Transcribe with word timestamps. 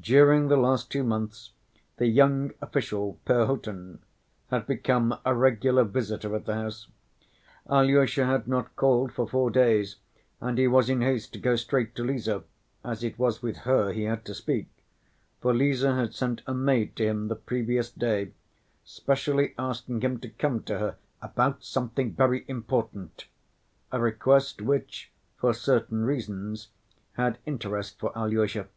During 0.00 0.46
the 0.46 0.56
last 0.56 0.92
two 0.92 1.02
months 1.02 1.50
the 1.96 2.06
young 2.06 2.52
official, 2.60 3.18
Perhotin, 3.24 3.98
had 4.48 4.64
become 4.64 5.18
a 5.24 5.34
regular 5.34 5.82
visitor 5.82 6.36
at 6.36 6.44
the 6.46 6.54
house. 6.54 6.86
Alyosha 7.68 8.26
had 8.26 8.46
not 8.46 8.76
called 8.76 9.12
for 9.12 9.26
four 9.26 9.50
days 9.50 9.96
and 10.40 10.56
he 10.56 10.68
was 10.68 10.88
in 10.88 11.00
haste 11.00 11.32
to 11.32 11.40
go 11.40 11.56
straight 11.56 11.96
to 11.96 12.04
Lise, 12.04 12.28
as 12.84 13.02
it 13.02 13.18
was 13.18 13.42
with 13.42 13.56
her 13.66 13.90
he 13.90 14.04
had 14.04 14.24
to 14.26 14.34
speak, 14.34 14.68
for 15.40 15.52
Lise 15.52 15.82
had 15.82 16.14
sent 16.14 16.42
a 16.46 16.54
maid 16.54 16.94
to 16.94 17.02
him 17.04 17.26
the 17.26 17.34
previous 17.34 17.90
day, 17.90 18.30
specially 18.84 19.52
asking 19.58 20.00
him 20.00 20.20
to 20.20 20.28
come 20.28 20.62
to 20.62 20.78
her 20.78 20.94
"about 21.20 21.64
something 21.64 22.12
very 22.14 22.44
important," 22.46 23.26
a 23.90 23.98
request 23.98 24.62
which, 24.62 25.10
for 25.36 25.52
certain 25.52 26.04
reasons, 26.04 26.68
had 27.14 27.38
interest 27.46 27.98
for 27.98 28.16
Alyosha. 28.16 28.68